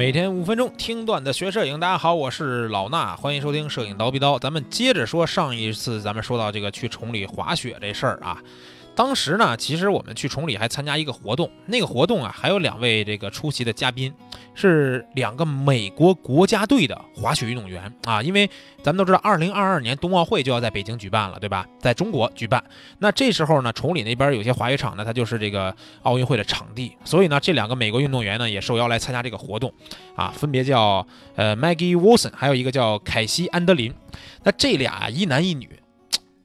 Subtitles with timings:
[0.00, 4.38] 每天五分钟听段子学摄影，大家好，我是老衲，欢迎收听摄影刀逼刀。
[4.38, 8.42] 咱们接着说上一次咱们说到这个去崇礼滑雪这事儿啊。
[8.94, 14.10] 当时呢，其实我们去崇礼还参加一个活动，那个活动啊，还有两位这个出席的嘉宾，
[14.54, 18.22] 是两个美国国家队的滑雪运动员啊。
[18.22, 18.48] 因为
[18.82, 21.66] 咱们都知道，二零二二年冬奥会就要在北京举办了，对吧？
[21.78, 22.62] 在中国举办，
[22.98, 29.72] 那这时候呢，崇礼那边有些滑雪场呢，它就是这个奥运会的场地，所以呢，这两个美国运动员呢也受邀来参加这个活动
[30.16, 33.94] 啊，分别叫呃 Maggie Wilson，还有一个叫凯西安德林。
[34.42, 35.68] 那这俩一男一女。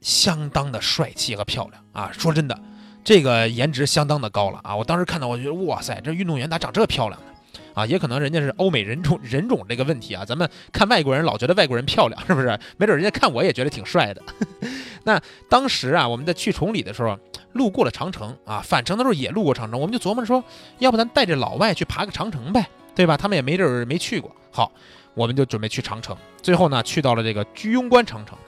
[0.02, 2.12] 相当的帅气和漂亮啊！
[2.16, 2.56] 说真的，
[3.02, 4.76] 这个颜值相当的高了啊！
[4.76, 7.26] 我当时看到，我觉得哇塞，这运动员咋长这漂亮呢？
[7.76, 10.24] 啊，也可能人家是欧美人种人种这个问题啊。
[10.24, 12.58] 咱们看外国人老觉得外国人漂亮，是不是？
[12.78, 14.22] 没准人家看我也觉得挺帅的。
[15.04, 17.18] 那当时啊，我们在去崇礼的时候，
[17.52, 20.42] 路过了长城啊，返程的时候也路过长城，我们就琢磨说，
[20.78, 23.14] 要不咱带着老外去爬个长城呗，对吧？
[23.14, 24.34] 他们也没地儿没去过。
[24.50, 24.72] 好，
[25.12, 26.16] 我们就准备去长城。
[26.40, 28.38] 最后呢，去到了这个居庸关长城。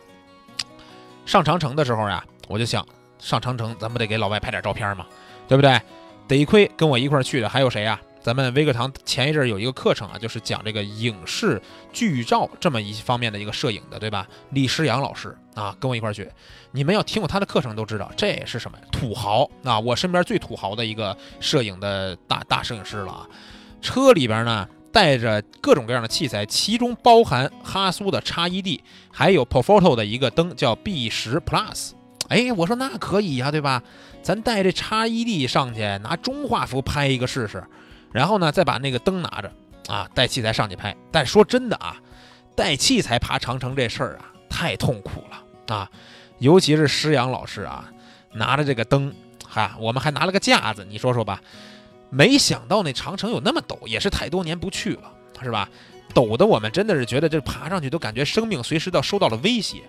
[1.26, 2.82] 上长城的时候呀，我就想
[3.18, 5.04] 上长城，咱不得给老外拍点照片吗？
[5.46, 5.78] 对不对？
[6.26, 8.00] 得亏跟我一块儿去的还有谁呀？
[8.28, 11.58] 咱们微课堂前一阵有一个课程啊，就是讲这个影视
[11.94, 14.28] 剧照这么一方面的一个摄影的，对吧？
[14.50, 16.30] 李诗阳老师啊，跟我一块儿去。
[16.72, 19.80] 你们要听过他的课程都知道，这也是什么土豪啊！
[19.80, 23.26] 我身边最土豪的一个摄影的大大摄影师了啊。
[23.80, 24.68] 车里边呢。
[24.90, 28.80] 带着各种各样的器材，其中包含哈苏的 x ED，
[29.12, 31.90] 还有 Profoto 的一个灯叫 B 十 Plus。
[32.28, 33.82] 哎，我说那可以呀，对吧？
[34.22, 37.62] 咱带这 x ED 上去，拿中画幅拍一个试试，
[38.12, 39.52] 然后呢，再把那个灯拿着
[39.88, 40.96] 啊，带器材上去拍。
[41.10, 41.96] 但说真的啊，
[42.54, 45.90] 带器材爬长城这事儿啊，太痛苦了啊！
[46.38, 47.90] 尤其是施阳老师啊，
[48.32, 49.14] 拿着这个灯，
[49.46, 51.40] 哈，我们还拿了个架子，你说说吧。
[52.10, 55.68] 没想到那长城有那么陡，也是太多年不去了，是吧？
[56.14, 59.82] 陡的我们真的是觉得这爬上去都感觉生命随时都要受到了威胁，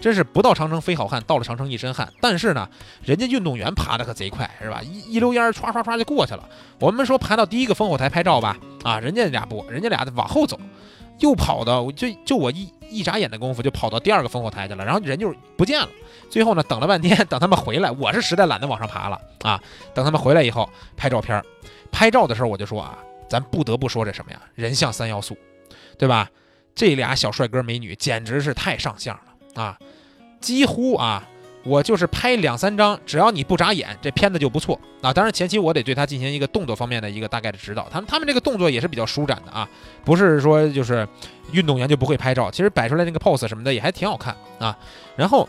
[0.00, 2.12] 真是不到长城非好汉，到了长城一身汗。
[2.20, 2.68] 但是呢，
[3.02, 4.80] 人家运动员爬的可贼快，是吧？
[4.82, 6.48] 一一溜烟唰唰唰就过去了。
[6.78, 10.58] 我们说爬到第一个烽火台拍照吧，啊，人家俩不，人家俩往后走，
[11.20, 15.88] 又跑到就就我一一眨眼的功夫就跑到第二个烽火台去了，然后人就不见了。
[16.28, 19.60] 最后呢，等了半天， 等他们回来，我是实在懒得往上爬了啊。
[19.94, 21.42] 等他们回来以后拍照片，
[21.90, 25.36] 拍照的时候我就说啊，咱不得不说这什么呀，人像三要素，
[25.98, 26.28] 对吧？
[26.74, 29.18] 这俩小帅哥美女简直是太上相
[29.56, 29.76] 啊！
[30.40, 31.26] 几乎啊，
[31.64, 35.12] 我就是拍两三张，只要你不眨眼，这片子就不错啊。
[35.12, 39.68] 当然前期我得对他进行一个动作方面的一个大概的指导，他们他们这个动作也是比较舒展的啊，
[40.04, 41.08] 不是说就是
[41.50, 44.78] 运动员就不会拍照，其实摆出来那个 pose 什么的也还挺好看啊。
[45.16, 45.48] 然后。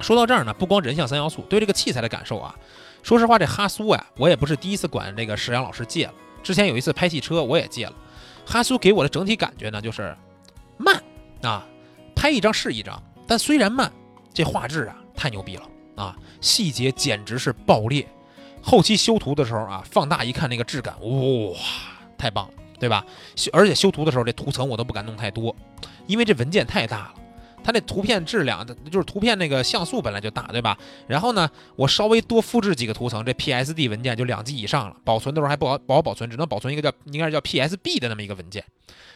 [0.00, 2.54] 说到这儿呢，不光人像三要素，对这个器材的感受啊，
[3.02, 6.14] 说实话，这哈苏呀，我也不是第一次管这个石阳老师借了。
[6.40, 7.92] 之前有一次拍汽车，我也借了。
[8.46, 10.16] 哈苏给我的整体感觉呢，就是
[10.76, 11.02] 慢
[11.42, 11.66] 啊，
[12.14, 13.92] 拍一张是一张，但虽然慢，
[14.34, 15.62] 这画质啊太牛逼了
[15.94, 18.08] 啊，细节简直是爆裂。
[18.62, 21.58] 后期修图的时候啊，放大一看那个质感，哇，
[22.16, 23.04] 太棒了，对吧？
[23.52, 25.54] 而且修图的时候，这图层我都不敢弄太多，
[26.06, 27.14] 因为这文件太大了。
[27.62, 30.78] 它那图片质量，就是图片那个像素本来就大，对吧？
[31.06, 38.64] 然后呢，我稍微多复制几个图层，这 PSD 文件就两 G 以上了，保存的时候还不好不好保存，只能保存一个叫应该是叫 PSB 的那么一个文件。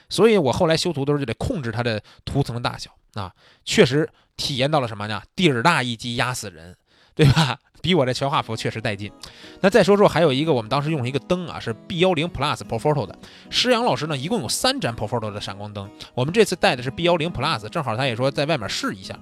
[0.09, 3.33] 所以我后来修图的时候就得控制它的图层大小啊，
[3.65, 5.23] 确实体验到了什么呢？
[5.35, 6.77] 底儿大一击压死人。
[7.15, 7.59] 对吧？
[7.83, 9.13] 比我这全画幅确实带劲。
[9.61, 13.15] 那再说说，还有一个我们当时用了一个灯啊，是 B 幺零 Plus Profoto 的。
[13.51, 15.91] 施阳老师呢，一共有三盏 Profoto 的闪光灯。
[16.15, 19.19] 我们这次带的是 B 幺零 Plus，正好他也说在外面试一下。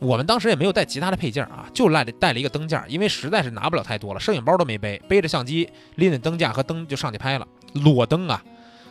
[0.00, 8.42] 我们当时也没有带其他的配件啊，就带带了一个灯架，因为实在是拿不了太多了，摄影包都没背，背着相机拎着灯架和灯就上去拍了，裸灯啊。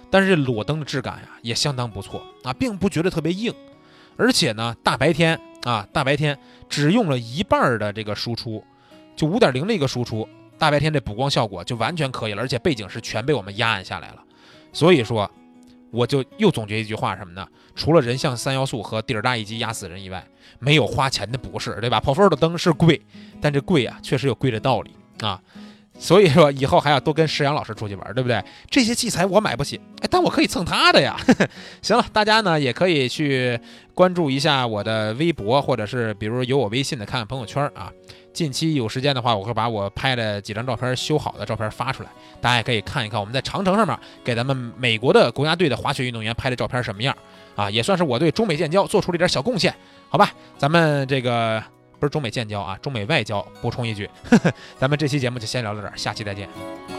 [0.10, 3.54] 但是这裸灯的质感呀也相当不错啊，并不觉得特别硬，
[4.20, 5.40] 而且呢，大白天。
[5.66, 8.64] 啊，大白天只用了一半的这个输出，
[9.14, 10.26] 就五点零的一个输出，
[10.58, 14.24] 大白天这补光效果就完全可以了，而且背景是全被我们压暗下来了。
[14.72, 15.30] 所以说，
[15.92, 17.46] 我就又总结一句话什么呢？
[17.76, 20.26] 除了人像三要素和地儿大一级压死人以外，
[20.60, 23.02] 没有花钱的不是，对吧跑分的灯是贵，
[23.42, 25.42] 但这贵啊，确实有贵的道理啊。
[26.00, 28.42] 所以说以后还要多跟石阳老师出去玩，对不对？
[28.70, 31.16] 这些器材我买不起，哎，但我可以蹭他的呀。
[31.84, 33.60] 行了，大家呢也可以去
[33.94, 37.92] 关注一下我的微博，或者是比如有我微信的看看朋友圈啊。
[38.32, 42.10] 近期有时间的话，我会把我拍的几张照片修好的照片发出来，
[42.40, 47.14] 大家也可以看一看我们在长城上面给咱们美国的国家队的滑雪运动员拍的照片什么样
[47.56, 49.76] 啊，也算是我对中美建交做出了一点小贡献，
[50.08, 50.32] 好吧？
[50.58, 51.62] 咱们这个。
[52.00, 53.42] 不是中美建交啊，中美外交。
[53.62, 54.10] 补充一句，
[54.80, 56.99] 咱们这期节目就先聊到这儿，下期再见。